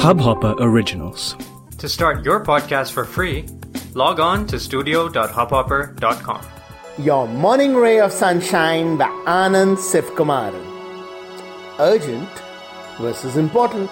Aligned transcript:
Hubhopper 0.00 0.56
Originals. 0.60 1.36
To 1.76 1.86
start 1.86 2.24
your 2.24 2.42
podcast 2.42 2.92
for 2.92 3.04
free, 3.04 3.46
log 3.92 4.18
on 4.18 4.46
to 4.46 4.58
studio.hubhopper.com. 4.58 6.46
Your 6.96 7.28
morning 7.28 7.76
ray 7.76 8.00
of 8.00 8.10
sunshine 8.10 8.96
by 8.96 9.08
Anand 9.26 9.76
Sivkumaran. 9.76 10.64
Urgent 11.78 12.30
versus 12.98 13.36
important. 13.36 13.90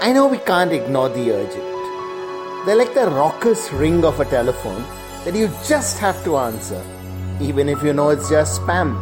I 0.00 0.12
know 0.12 0.26
we 0.26 0.38
can't 0.38 0.72
ignore 0.72 1.08
the 1.08 1.30
urgent. 1.30 2.66
They're 2.66 2.74
like 2.74 2.92
the 2.92 3.06
raucous 3.10 3.72
ring 3.72 4.04
of 4.04 4.18
a 4.18 4.24
telephone 4.24 4.82
that 5.24 5.36
you 5.36 5.48
just 5.68 6.00
have 6.00 6.20
to 6.24 6.36
answer, 6.36 6.84
even 7.40 7.68
if 7.68 7.80
you 7.84 7.92
know 7.92 8.08
it's 8.10 8.28
just 8.28 8.60
spam. 8.60 8.98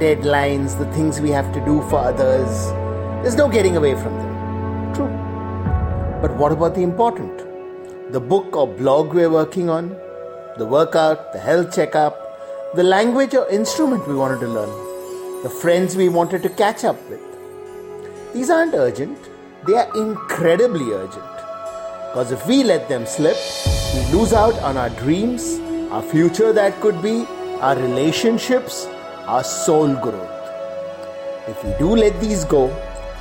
Deadlines, 0.00 0.76
the 0.76 0.92
things 0.92 1.20
we 1.20 1.30
have 1.30 1.54
to 1.54 1.64
do 1.64 1.82
for 1.82 1.98
others, 1.98 2.72
there's 3.22 3.36
no 3.36 3.48
getting 3.48 3.76
away 3.76 3.94
from 3.94 4.18
them. 4.18 4.31
True. 4.94 5.08
But 6.20 6.36
what 6.36 6.52
about 6.52 6.74
the 6.74 6.82
important? 6.82 8.12
The 8.12 8.20
book 8.20 8.54
or 8.54 8.66
blog 8.66 9.14
we're 9.14 9.30
working 9.30 9.70
on, 9.70 9.96
the 10.58 10.66
workout, 10.66 11.32
the 11.32 11.38
health 11.38 11.74
checkup, 11.74 12.18
the 12.74 12.82
language 12.82 13.34
or 13.34 13.48
instrument 13.48 14.06
we 14.06 14.14
wanted 14.14 14.40
to 14.40 14.48
learn, 14.48 15.42
the 15.42 15.48
friends 15.48 15.96
we 15.96 16.10
wanted 16.10 16.42
to 16.42 16.50
catch 16.50 16.84
up 16.84 16.96
with. 17.08 17.20
These 18.34 18.50
aren't 18.50 18.74
urgent, 18.74 19.18
they 19.66 19.74
are 19.74 19.88
incredibly 19.96 20.92
urgent. 20.92 21.24
Because 22.10 22.30
if 22.30 22.46
we 22.46 22.62
let 22.62 22.88
them 22.90 23.06
slip, 23.06 23.36
we 23.94 24.12
lose 24.12 24.34
out 24.34 24.58
on 24.60 24.76
our 24.76 24.90
dreams, 24.90 25.58
our 25.90 26.02
future 26.02 26.52
that 26.52 26.78
could 26.82 27.00
be, 27.00 27.24
our 27.60 27.76
relationships, 27.76 28.86
our 29.26 29.42
soul 29.42 29.94
growth. 29.94 30.28
If 31.48 31.64
we 31.64 31.72
do 31.78 31.96
let 31.96 32.20
these 32.20 32.44
go, 32.44 32.68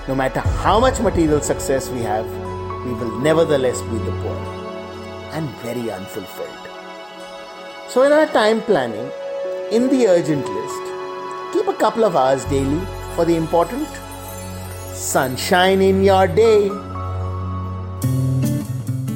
no 0.07 0.15
matter 0.15 0.39
how 0.39 0.79
much 0.79 0.99
material 0.99 1.41
success 1.41 1.89
we 1.89 2.01
have, 2.01 2.25
we 2.85 2.93
will 2.93 3.19
nevertheless 3.19 3.81
be 3.83 3.97
the 3.99 4.11
poor 4.23 4.37
and 5.33 5.47
very 5.61 5.91
unfulfilled. 5.91 6.67
So, 7.87 8.03
in 8.03 8.11
our 8.11 8.25
time 8.25 8.61
planning, 8.61 9.11
in 9.71 9.89
the 9.89 10.07
urgent 10.07 10.45
list, 10.47 11.53
keep 11.53 11.67
a 11.67 11.77
couple 11.77 12.03
of 12.03 12.15
hours 12.15 12.45
daily 12.45 12.81
for 13.15 13.25
the 13.25 13.35
important. 13.35 13.87
Sunshine 14.93 15.81
in 15.81 16.03
your 16.03 16.27
day. 16.27 16.90